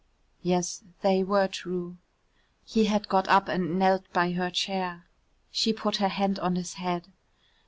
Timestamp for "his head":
6.55-7.09